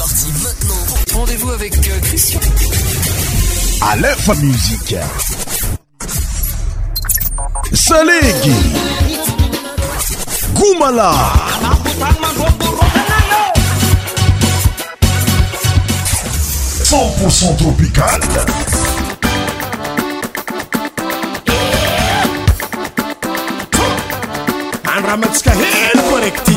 [0.00, 0.84] parti maintenant.
[1.12, 2.40] Rendez-vous avec euh, Christian.
[3.82, 4.96] À l'info musique.
[7.74, 8.54] Salegi.
[10.54, 11.12] Goumala.
[17.28, 18.20] Cent tropical.
[24.96, 26.56] Andramatska Hill Correcti.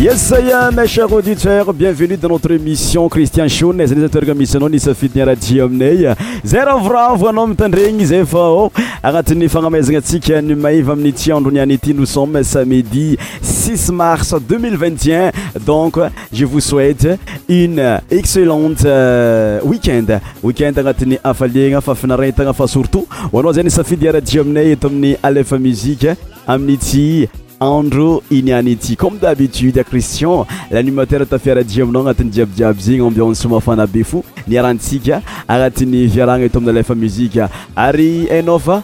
[0.00, 4.68] yesaya me cher auditeur bienvenue dans notre émission cristian shon zay zy terana misy anao
[4.68, 6.14] ni safidyniarat ji aminay
[6.44, 8.70] zay ravoravo anao mitandregny zay faao
[9.02, 15.32] agnatin'ny fagnamezagnantsika ny maiva amin'ny tsy androniany ity nos somme samedi 6i mars 2021
[15.66, 15.98] donc
[16.32, 17.18] ze vous souate
[17.48, 20.14] une excellente euh, weekend
[20.44, 24.86] weekend agnatin'ny afaliagna fa finarentagna fa surtout anao zay ny safidy iarati ji aminay eto
[24.94, 26.14] amin'ny alefa muzike
[26.46, 27.26] aminyty
[27.60, 33.34] andro iniany ity comme dabitude a cristion lanimateura tafiara di aminao agnatin'ny jiabijiaby zegny ambyaan'ny
[33.34, 38.82] somafana be fo niarantsika agnatin'ny fiaragna eto amin'ny alefa muzika ary hainafa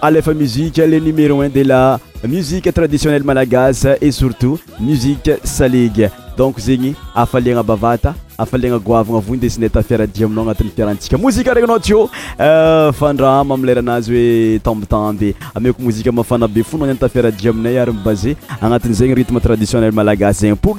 [0.00, 6.58] alefa muzike le numéro un de la musique euh, traditionnel malagas e surtout musie saeenyaaaaaiezaaaaaiemaaasenypo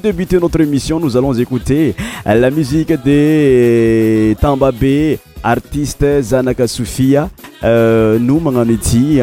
[0.03, 1.95] débute notre émission no alonz ote
[2.25, 7.29] lamuie de tmbbe artiste zanaksoio
[7.63, 8.65] euh, maano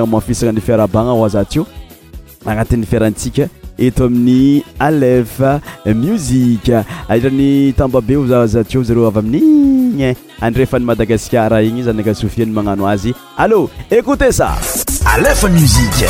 [0.06, 1.26] masanafiaraanaao
[2.46, 3.46] agnatin'ny fiarantsika
[3.78, 5.60] eto amin'ny alefa
[5.94, 12.86] muzika ahitrany tamba be ozazati zareo avy amin'iny en andreefa n'ny madagasikara igny zanakasofiany magnano
[12.88, 14.56] azy allô ékoute sa
[15.14, 16.08] alefa musika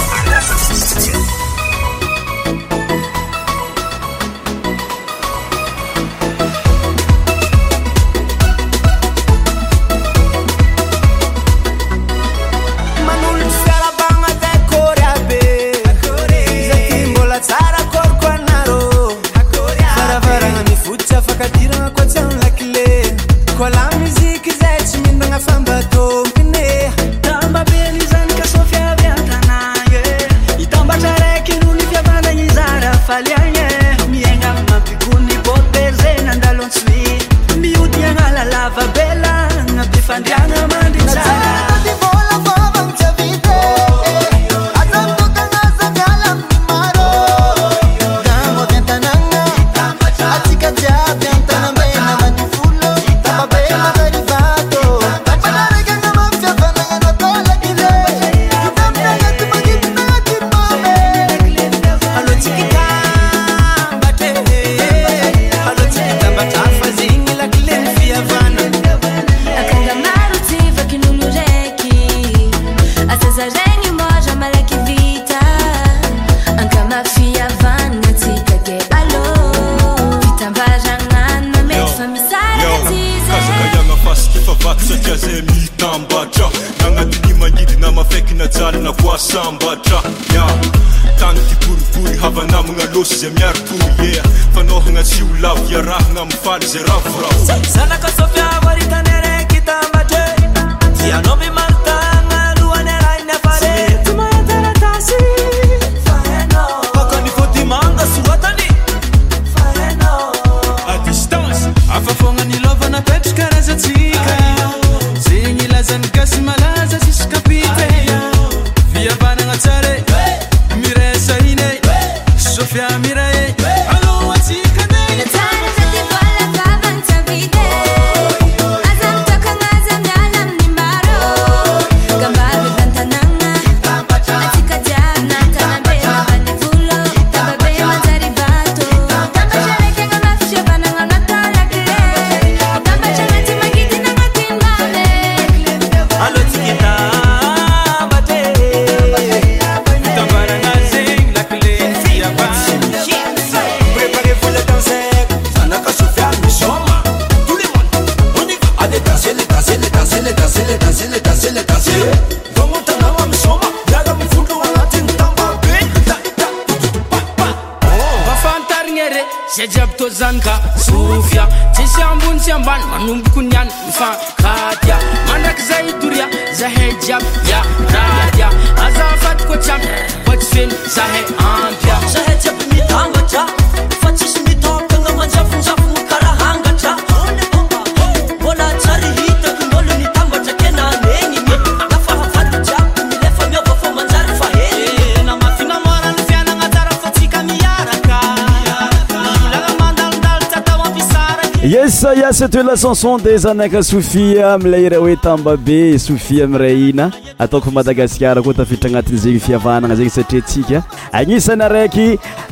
[202.65, 207.07] la canson de zanka sohi amile iray hoe tamba be sohie amiray ina
[207.45, 210.79] ataoko madagasikara koa tafitra agnatin' zegny fihavanana zegny satriantsika
[211.21, 212.07] agnisana raiky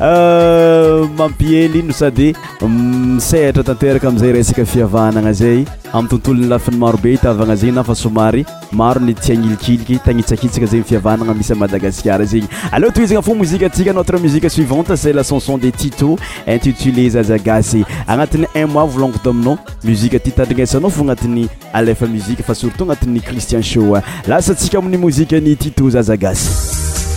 [0.09, 2.29] euh, mampiely ino sady
[2.73, 5.59] misehatra tantoeraka amiizay resaka fihavanana zay
[5.95, 11.35] amin'y tontolony lafin'ny maro be itavagna zegny nafa somary maro ny tiagnilikiliky tagnitsakitsaka zey mifiavanana
[11.35, 15.73] misy madagaskara zegny ale tohizagn fa mosike atsika notre musique suivante c'et la chanson des
[15.73, 22.43] titox intitulé zazagasy agnatin'ny un mois volangoto aminao muzike ty tandrignesanao fa agnatiny alefa muzike
[22.43, 26.49] fa surtout agnatin'ny christian shoa lasa tsika amin'ny mozike ny tito zazagasy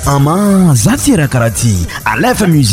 [0.05, 2.63] ama za tyraha karaha ty alefa mie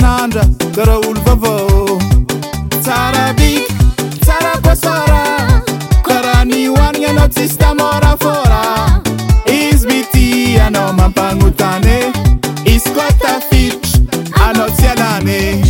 [0.00, 0.42] nandra
[0.76, 1.54] kara olo vava
[2.84, 3.66] tsara bik
[4.24, 5.22] tsara posora
[6.06, 8.62] karaha ni hoanigna anao tsisytamora fora
[9.58, 10.26] izy miti
[10.66, 11.96] anao mampagnotane
[12.74, 13.86] iscota fic
[14.48, 15.65] anao tsy alany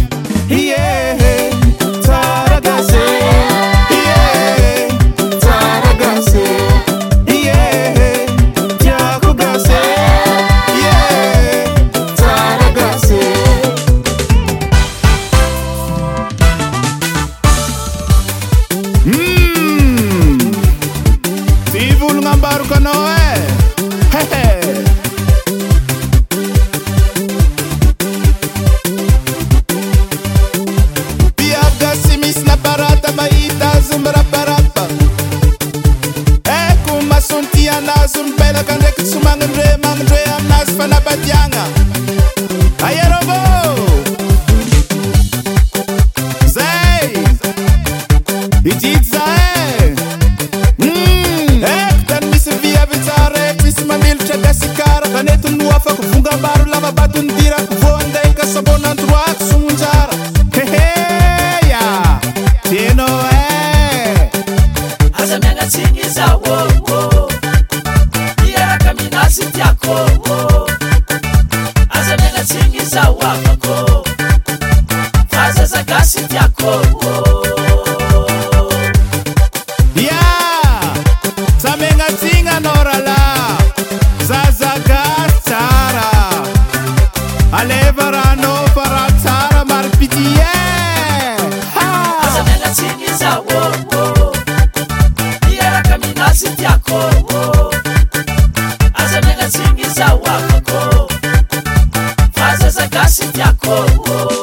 [102.66, 104.35] kucheza kasi yako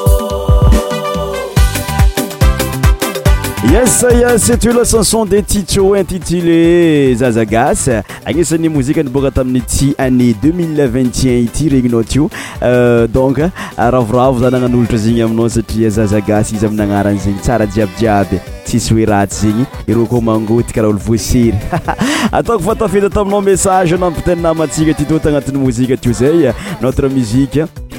[3.74, 12.04] esaya syt l chanson de ticho intitulé zazagasy agnisan'nymoziboka tamin'y ty anné 2021 ity regninao
[12.04, 12.30] to
[12.62, 13.40] euh, donc
[13.76, 21.00] ravrao zananaolatra zegny aminao satriazazagasyizy aminanaranzegny tsara jiabijiaby tsisy oeraty zegny ir ko mangotykaraha olo
[21.12, 21.58] osery
[22.32, 27.48] atako fatafetataminaomessaea mpiteniamatsika tytotanati'y mozi to zay notre musie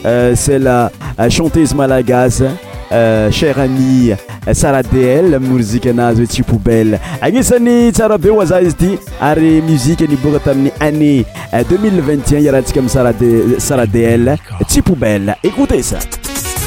[0.06, 2.46] euh, cel euh, chantése malagasy
[2.92, 4.14] Euh, chere ami
[4.54, 10.06] sara del mouzike anazy hoe tsy poubell agnisan'ny tsara be oaza izy ity ary muzike
[10.10, 14.38] niboka tamin'ny année 2021 euh, iara ntsika aminy ara sara del
[14.68, 15.98] tsy poubel écoute sa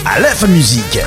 [0.05, 1.07] alefa musike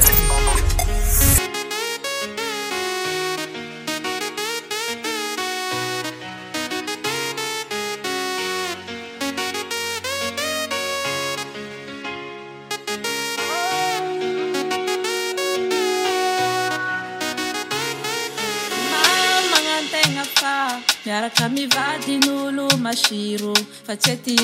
[23.92, 24.40] satsia ty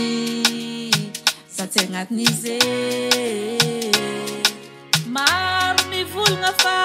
[1.47, 2.59] sa tsya agnatiny izye
[5.15, 6.77] maro mivolagna fa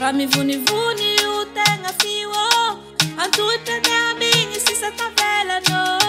[0.00, 2.76] raha mivonivony io tegna fio ô
[3.24, 5.99] antoityny amy igny sisatavelanô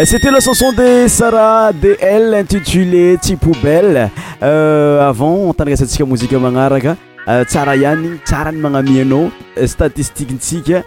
[0.00, 4.08] Euh, céte la chanson de sara de l intitulé tsipoubel
[4.42, 6.96] euh, avant tandraasantsika mozika manaraka
[7.28, 10.82] euh, tsara ihan tsara ny manamianaostatistientsika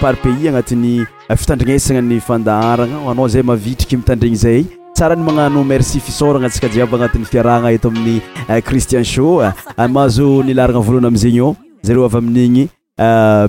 [0.00, 1.04] par pays anati'ny
[1.40, 7.88] fitandrinesana ny fandaaranaa zay mahavitriky mitandreny zay tsarany magnano merci fisorana tsikajiab agnat'y fiarahana eto
[7.94, 8.20] amin'ny
[8.64, 9.52] cristien h
[9.88, 12.68] mahazo nilarana voloana amzegny ao zareo avy amin'igny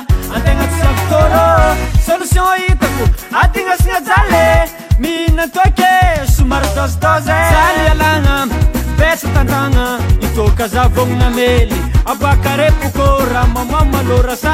[2.36, 3.04] naioitako
[3.42, 4.68] atina sinajale
[4.98, 8.46] mihinatoke somaryzayalagna
[8.98, 9.86] pesa tantagna
[10.26, 11.76] itôka za vognana mely
[12.10, 14.52] aboakarepokô raha mamoam malorasa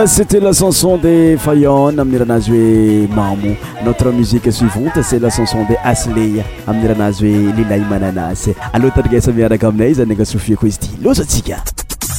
[0.07, 5.62] c'étai la chanson de fayone ami'ny ranazy hoe mamo notre musique suivante c'est la chanson
[5.67, 6.12] de asle
[6.67, 10.88] ami'ny ranazy hoe lilay mananasy aleha tarikaisa miaraka aminay izy anaga soufie koa izy di
[11.05, 11.57] loasatsika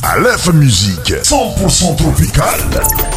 [0.01, 3.13] alefa musiqe 10n0pourcent tropicale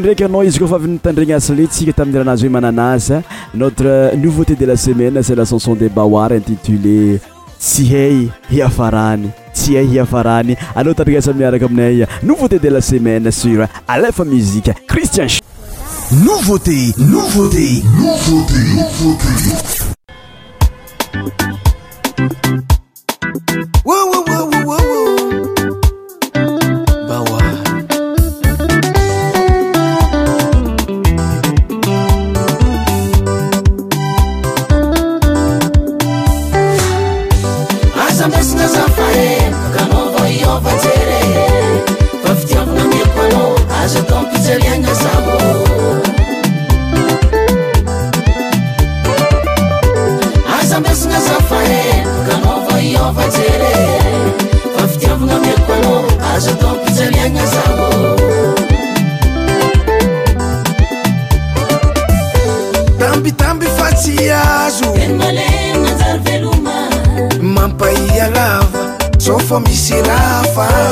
[0.00, 3.12] draiky anao izy kofa avynitandrena asletsika tamin'ny ranazy hoe mananazy
[3.54, 7.20] notre nouveauté de la semaine c'es la chanson de bawar intitulé
[7.58, 14.18] tsy hay hiafarany tsy hay hiafarany aloa tatigasamiaraka aminay nouveauté de la semaine sur alf
[14.24, 15.26] musiqe christien
[16.24, 17.68] nouveauté nouvauté
[70.54, 70.89] Find.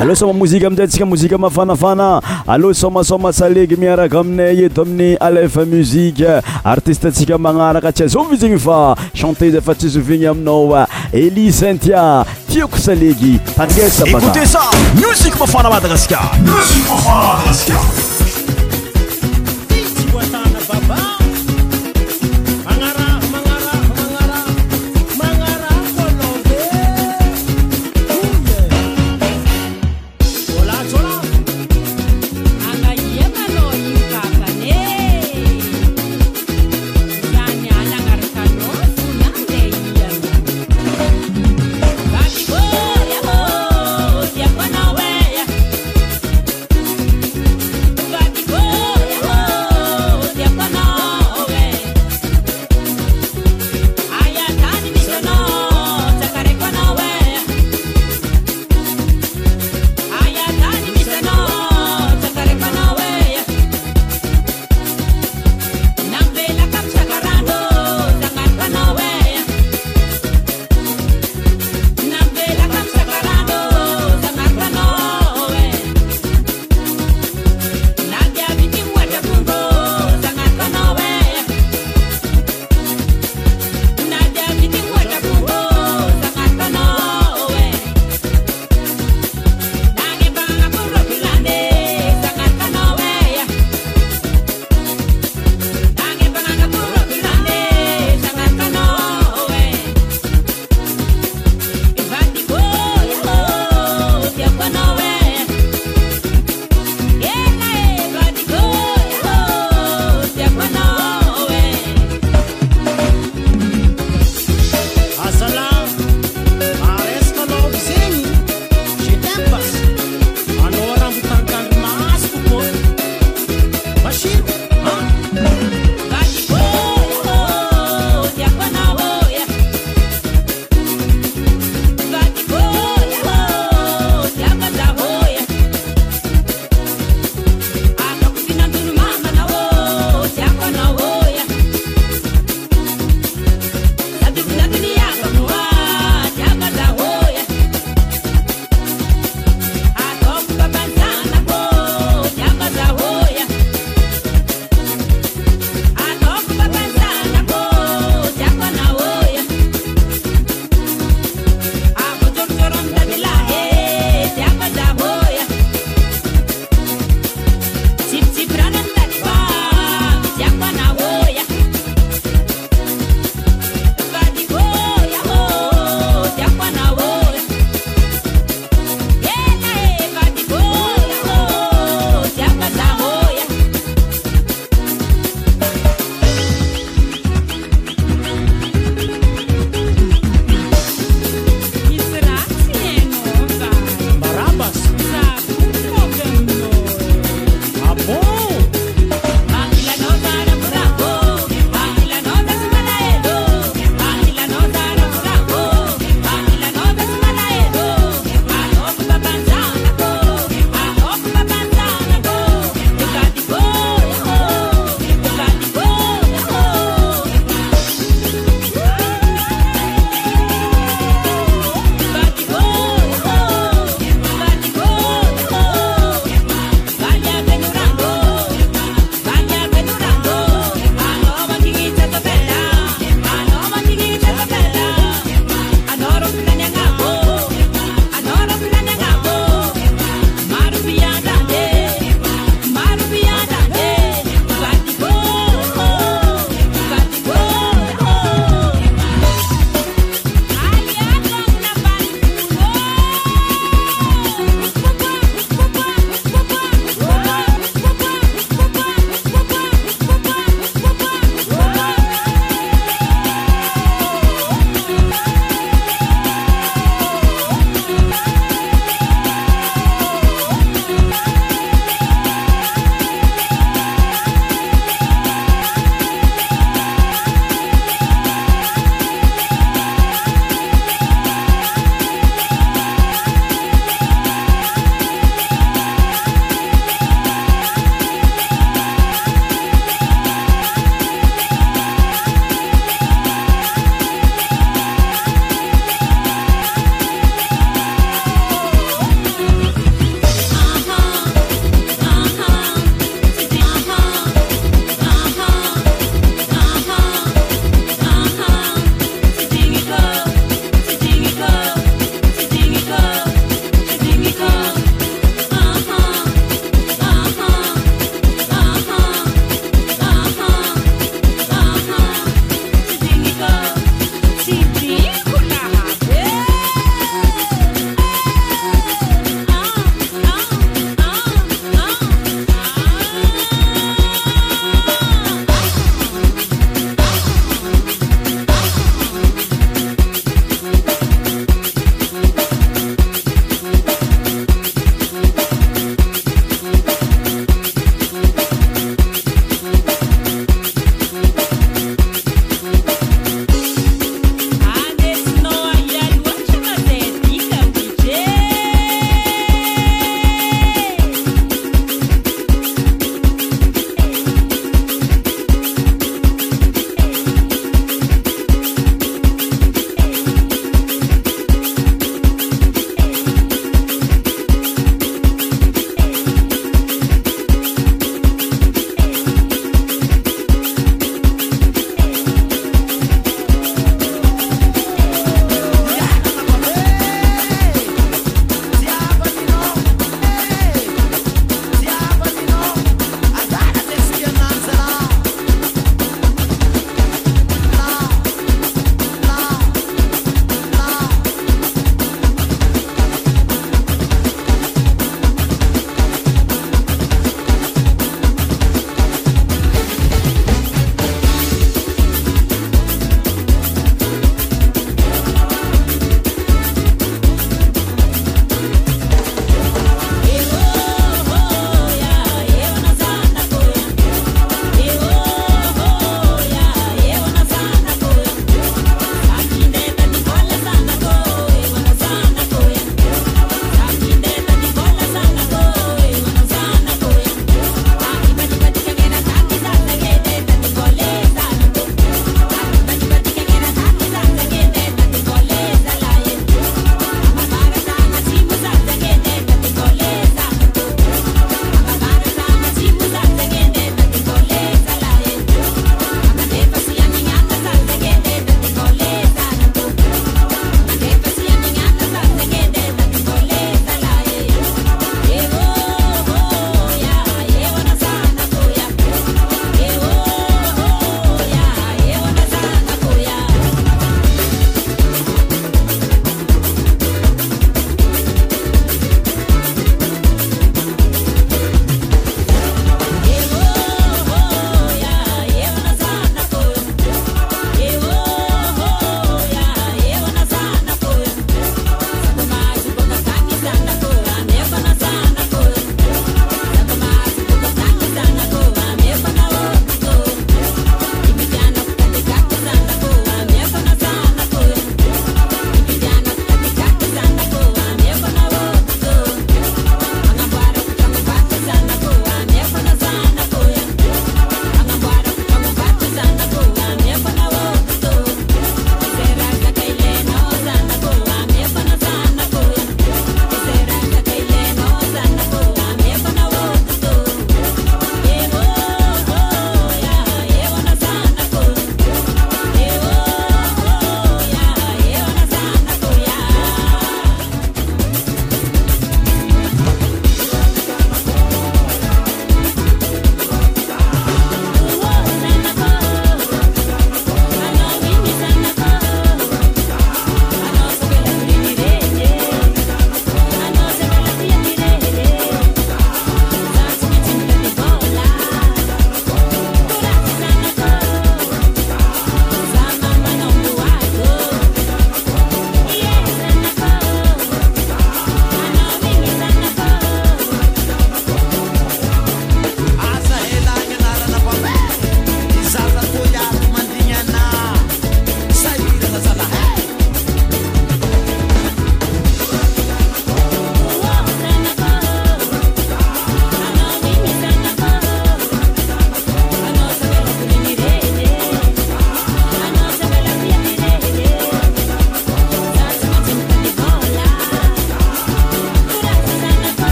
[0.00, 5.64] alô soma moziky amizay antsika mozika mafanafana alô somasoma salegy miaraka aminay eto amin'ny alefa
[5.66, 12.76] muzike artisteatsika manaraka atsy azaovizegny fa chanté zay fa tsy zoveigny aminao eli santia tiako
[12.78, 14.22] salegy padigesaba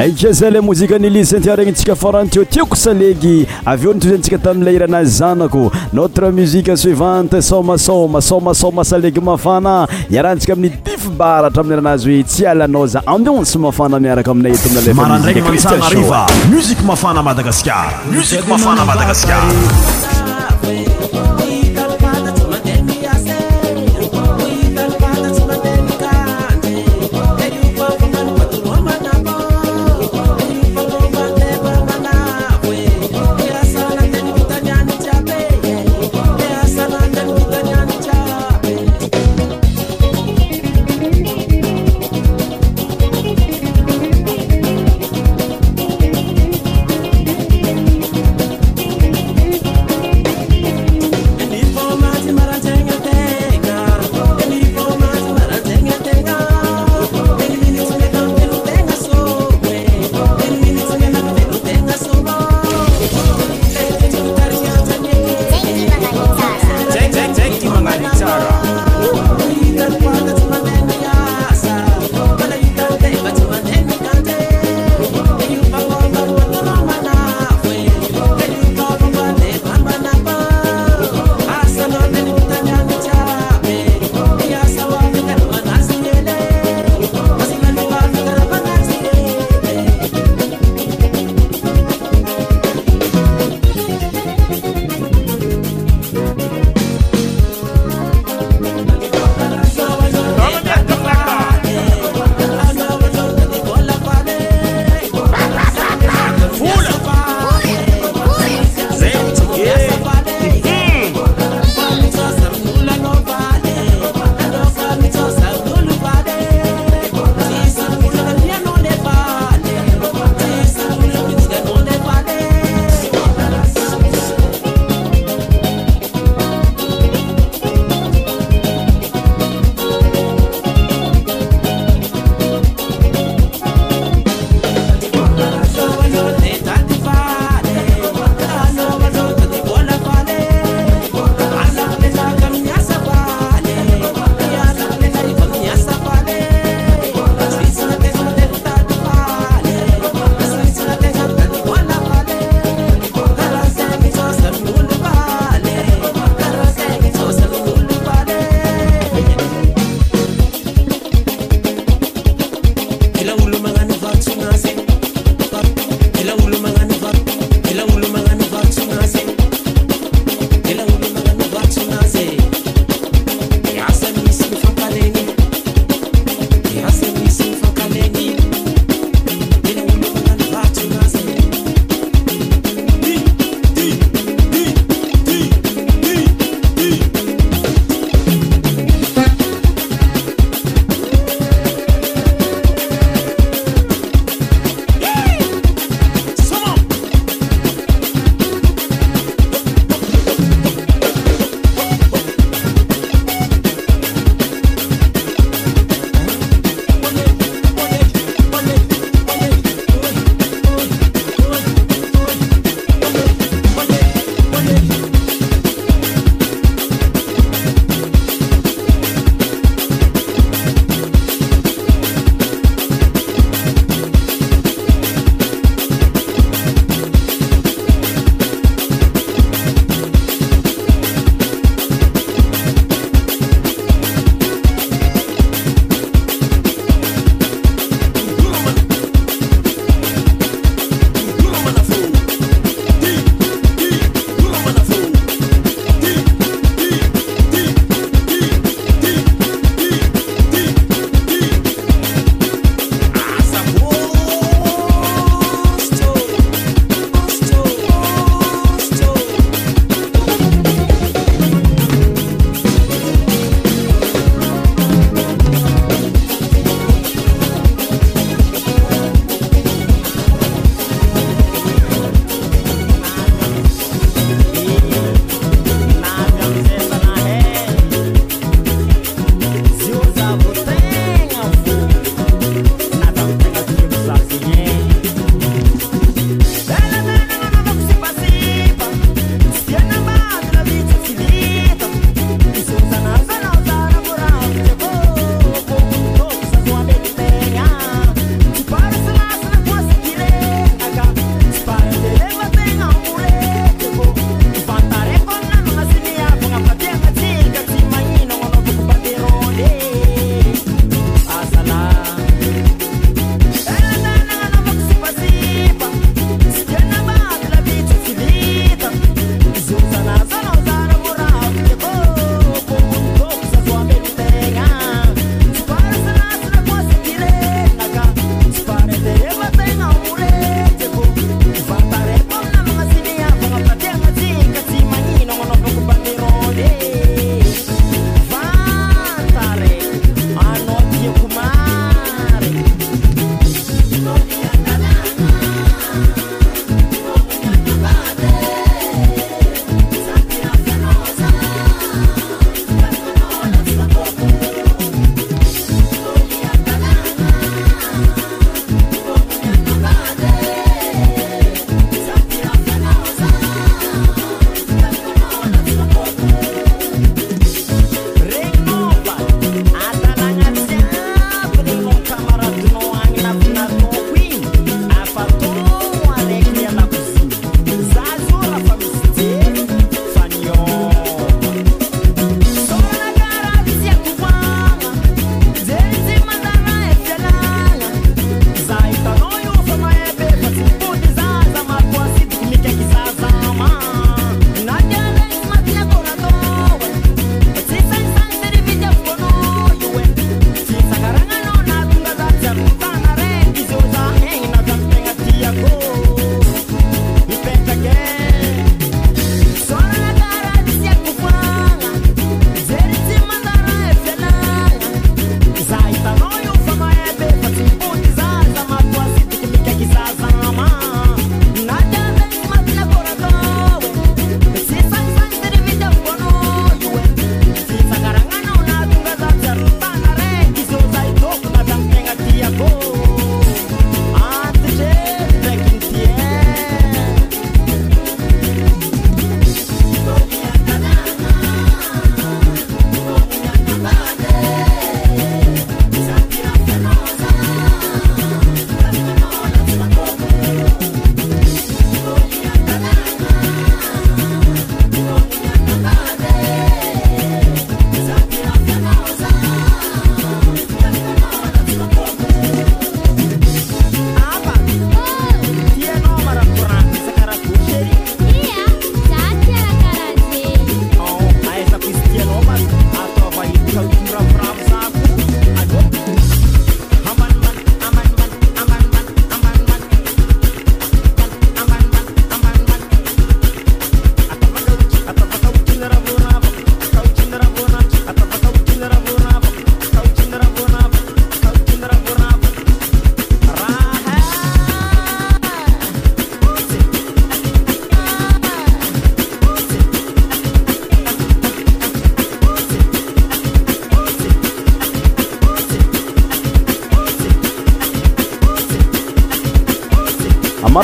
[0.00, 5.10] aika za la mozika nylizy zan tiregnintsika farany tio tiako salegy avyeo nytozantsika tamin'lay iranazy
[5.20, 9.72] zanako notre musiqe suivante soo masonmasomasoma salegy mafana
[10.14, 14.68] iarahantsika amin'ny dify baratra ami'ny iranazy hoe tsy alanao za amionsy mafana miaraka aminay eti
[14.72, 19.40] inalaaraadakmusik mafana madagaskar musik mafana madagaskar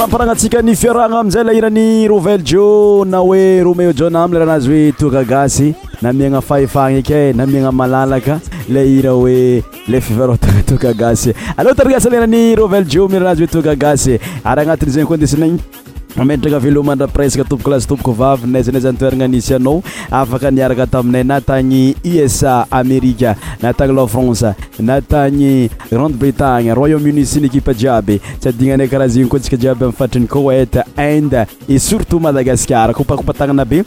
[0.07, 2.67] amparahagnantsika ny fiarahgna amzay la irany rovelle jo
[3.11, 5.67] na oe romelojauna amile rahanazy hoe toka gasy
[6.03, 8.37] namiagna fahefagna ka e, namiagna malalaka
[8.75, 9.35] le ira hoe
[9.91, 14.61] le fivara toa toka gasy alloa tarigasy lairany rovelle jou mirahanazy oe toka gasy ary
[14.65, 15.59] agnatin'zagny koa ndesinaigny
[16.25, 21.95] mentitra na velomandraha presque toboklase topoko vavy naizanaizanytoerana anisy anao afaka niaraka taminay na tagny
[22.25, 28.87] usa amérika na tagny lafrance na tagny grande bretagne royaume-uni syny equipe jiaby tsy adignanay
[28.87, 33.65] e karaha zegny ko ntsika jiaby amin'n fatriny coete inde e surtout madagascara koupakoupa tagnana
[33.65, 33.85] be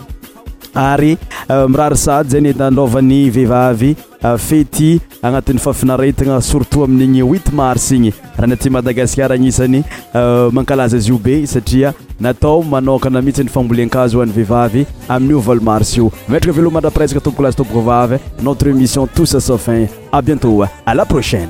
[0.73, 1.17] ary
[1.49, 8.13] euh, mirary sady zeny tanlovany veivavy euh, fety agnatin'ny fafinaretana surtout amin'igny huit mars igny
[8.37, 9.83] raha na ty madagaskara agnisany
[10.15, 15.61] euh, mankalaza izy io be satria natao manokana mihitsy ny famboliankazy oan'ny veivavy amin'io vole
[15.61, 20.93] mars io etraka velo mandra presaua tomboklasytoboka vavy notre émission tous safin a bientôt à
[20.95, 21.49] la prochaine